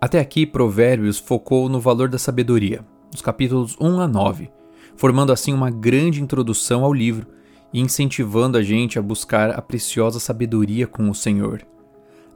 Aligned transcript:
Até 0.00 0.20
aqui, 0.20 0.46
Provérbios 0.46 1.18
focou 1.18 1.68
no 1.68 1.80
valor 1.80 2.08
da 2.08 2.18
sabedoria, 2.18 2.84
nos 3.10 3.20
capítulos 3.20 3.76
1 3.80 4.00
a 4.00 4.06
9, 4.06 4.48
formando 4.96 5.32
assim 5.32 5.52
uma 5.52 5.70
grande 5.70 6.22
introdução 6.22 6.84
ao 6.84 6.94
livro 6.94 7.26
e 7.72 7.80
incentivando 7.80 8.56
a 8.56 8.62
gente 8.62 8.96
a 8.96 9.02
buscar 9.02 9.50
a 9.50 9.60
preciosa 9.60 10.20
sabedoria 10.20 10.86
com 10.86 11.10
o 11.10 11.14
Senhor. 11.14 11.66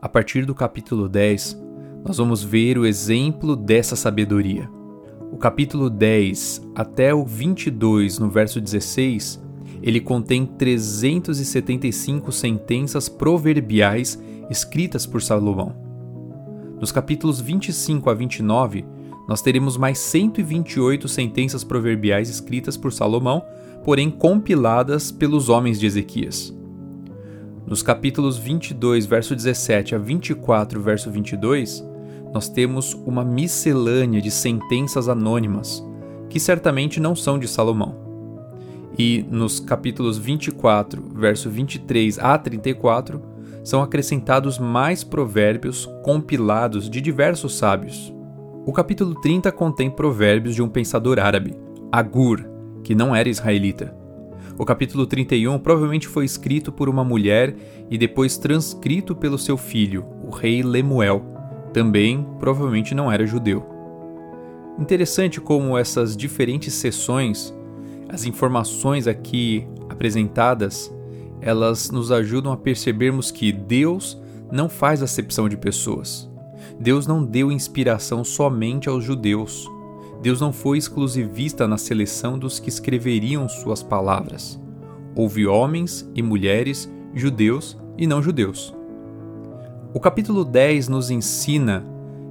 A 0.00 0.08
partir 0.08 0.44
do 0.44 0.56
capítulo 0.56 1.08
10, 1.08 1.56
nós 2.04 2.16
vamos 2.16 2.42
ver 2.42 2.78
o 2.78 2.84
exemplo 2.84 3.54
dessa 3.54 3.94
sabedoria. 3.94 4.68
O 5.30 5.36
capítulo 5.36 5.88
10 5.88 6.68
até 6.74 7.14
o 7.14 7.24
22, 7.24 8.18
no 8.18 8.28
verso 8.28 8.60
16, 8.60 9.40
ele 9.80 10.00
contém 10.00 10.44
375 10.44 12.32
sentenças 12.32 13.08
proverbiais 13.08 14.20
escritas 14.50 15.06
por 15.06 15.22
Salomão. 15.22 15.91
Nos 16.82 16.90
capítulos 16.90 17.40
25 17.40 18.10
a 18.10 18.14
29, 18.14 18.84
nós 19.28 19.40
teremos 19.40 19.76
mais 19.76 20.00
128 20.00 21.06
sentenças 21.06 21.62
proverbiais 21.62 22.28
escritas 22.28 22.76
por 22.76 22.92
Salomão, 22.92 23.40
porém 23.84 24.10
compiladas 24.10 25.12
pelos 25.12 25.48
homens 25.48 25.78
de 25.78 25.86
Ezequias. 25.86 26.52
Nos 27.64 27.84
capítulos 27.84 28.36
22, 28.36 29.06
verso 29.06 29.36
17 29.36 29.94
a 29.94 29.98
24, 29.98 30.82
verso 30.82 31.08
22, 31.08 31.84
nós 32.34 32.48
temos 32.48 32.94
uma 32.94 33.24
miscelânea 33.24 34.20
de 34.20 34.32
sentenças 34.32 35.08
anônimas, 35.08 35.80
que 36.28 36.40
certamente 36.40 36.98
não 36.98 37.14
são 37.14 37.38
de 37.38 37.46
Salomão. 37.46 37.94
E 38.98 39.24
nos 39.30 39.60
capítulos 39.60 40.18
24, 40.18 41.00
verso 41.14 41.48
23 41.48 42.18
a 42.18 42.36
34, 42.36 43.22
são 43.62 43.82
acrescentados 43.82 44.58
mais 44.58 45.04
provérbios 45.04 45.86
compilados 46.02 46.90
de 46.90 47.00
diversos 47.00 47.56
sábios. 47.56 48.12
O 48.66 48.72
capítulo 48.72 49.14
30 49.20 49.50
contém 49.52 49.90
provérbios 49.90 50.54
de 50.54 50.62
um 50.62 50.68
pensador 50.68 51.18
árabe, 51.18 51.56
Agur, 51.90 52.44
que 52.82 52.94
não 52.94 53.14
era 53.14 53.28
israelita. 53.28 53.94
O 54.58 54.64
capítulo 54.64 55.06
31 55.06 55.58
provavelmente 55.58 56.06
foi 56.06 56.24
escrito 56.24 56.70
por 56.70 56.88
uma 56.88 57.04
mulher 57.04 57.54
e 57.90 57.96
depois 57.96 58.36
transcrito 58.36 59.14
pelo 59.14 59.38
seu 59.38 59.56
filho, 59.56 60.04
o 60.24 60.30
rei 60.30 60.62
Lemuel, 60.62 61.22
também 61.72 62.26
provavelmente 62.38 62.94
não 62.94 63.10
era 63.10 63.26
judeu. 63.26 63.66
Interessante 64.78 65.40
como 65.40 65.76
essas 65.76 66.16
diferentes 66.16 66.74
seções, 66.74 67.54
as 68.08 68.24
informações 68.24 69.06
aqui 69.06 69.66
apresentadas, 69.88 70.92
elas 71.42 71.90
nos 71.90 72.12
ajudam 72.12 72.52
a 72.52 72.56
percebermos 72.56 73.32
que 73.32 73.50
Deus 73.50 74.16
não 74.50 74.68
faz 74.68 75.02
acepção 75.02 75.48
de 75.48 75.56
pessoas. 75.56 76.30
Deus 76.78 77.06
não 77.06 77.24
deu 77.24 77.50
inspiração 77.50 78.22
somente 78.22 78.88
aos 78.88 79.02
judeus. 79.02 79.68
Deus 80.22 80.40
não 80.40 80.52
foi 80.52 80.78
exclusivista 80.78 81.66
na 81.66 81.76
seleção 81.76 82.38
dos 82.38 82.60
que 82.60 82.68
escreveriam 82.68 83.48
suas 83.48 83.82
palavras. 83.82 84.60
Houve 85.16 85.46
homens 85.46 86.08
e 86.14 86.22
mulheres, 86.22 86.88
judeus 87.12 87.76
e 87.98 88.06
não 88.06 88.22
judeus. 88.22 88.72
O 89.92 89.98
capítulo 89.98 90.44
10 90.44 90.88
nos 90.88 91.10
ensina 91.10 91.84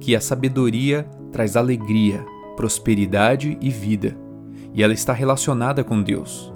que 0.00 0.14
a 0.14 0.20
sabedoria 0.20 1.06
traz 1.32 1.56
alegria, 1.56 2.24
prosperidade 2.56 3.58
e 3.60 3.68
vida, 3.68 4.16
e 4.72 4.82
ela 4.82 4.92
está 4.92 5.12
relacionada 5.12 5.82
com 5.82 6.00
Deus. 6.00 6.52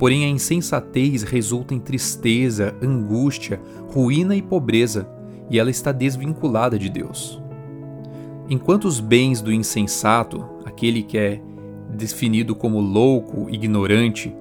Porém, 0.00 0.24
a 0.24 0.28
insensatez 0.28 1.22
resulta 1.22 1.74
em 1.74 1.78
tristeza, 1.78 2.74
angústia, 2.80 3.60
ruína 3.92 4.34
e 4.34 4.40
pobreza, 4.40 5.06
e 5.50 5.58
ela 5.58 5.68
está 5.68 5.92
desvinculada 5.92 6.78
de 6.78 6.88
Deus. 6.88 7.38
Enquanto 8.48 8.86
os 8.86 8.98
bens 8.98 9.42
do 9.42 9.52
insensato, 9.52 10.42
aquele 10.64 11.02
que 11.02 11.18
é 11.18 11.42
definido 11.90 12.54
como 12.54 12.80
louco, 12.80 13.46
ignorante, 13.50 14.34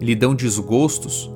lhe 0.00 0.14
dão 0.14 0.34
desgostos, 0.34 1.30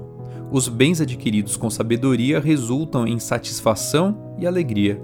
os 0.51 0.69
bens 0.69 1.03
adquiridos 1.03 1.55
com 1.55 1.69
sabedoria 1.69 2.41
resultam 2.41 3.07
em 3.07 3.19
satisfação 3.19 4.37
e 4.39 4.47
alegria. 4.47 4.99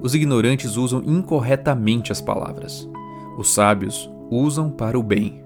Os 0.00 0.14
ignorantes 0.14 0.78
usam 0.78 1.02
incorretamente 1.04 2.10
as 2.10 2.22
palavras. 2.22 2.88
Os 3.36 3.52
sábios 3.52 4.10
usam 4.30 4.70
para 4.70 4.98
o 4.98 5.02
bem. 5.02 5.44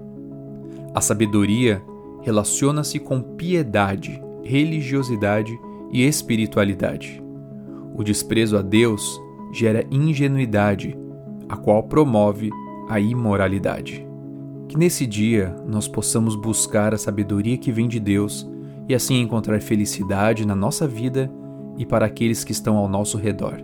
A 0.93 1.01
sabedoria 1.01 1.83
relaciona-se 2.21 2.99
com 2.99 3.21
piedade, 3.21 4.21
religiosidade 4.43 5.57
e 5.91 6.05
espiritualidade. 6.05 7.21
O 7.95 8.03
desprezo 8.03 8.57
a 8.57 8.61
Deus 8.61 9.19
gera 9.51 9.85
ingenuidade, 9.91 10.97
a 11.49 11.57
qual 11.57 11.83
promove 11.83 12.49
a 12.87 12.99
imoralidade. 12.99 14.07
Que 14.67 14.77
nesse 14.77 15.05
dia 15.05 15.55
nós 15.67 15.87
possamos 15.87 16.35
buscar 16.35 16.93
a 16.93 16.97
sabedoria 16.97 17.57
que 17.57 17.71
vem 17.71 17.87
de 17.87 17.99
Deus 17.99 18.49
e 18.87 18.95
assim 18.95 19.21
encontrar 19.21 19.61
felicidade 19.61 20.45
na 20.45 20.55
nossa 20.55 20.87
vida 20.87 21.31
e 21.77 21.85
para 21.85 22.05
aqueles 22.05 22.43
que 22.43 22.51
estão 22.51 22.77
ao 22.77 22.87
nosso 22.87 23.17
redor. 23.17 23.61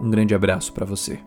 Um 0.00 0.10
grande 0.10 0.34
abraço 0.34 0.72
para 0.72 0.86
você. 0.86 1.18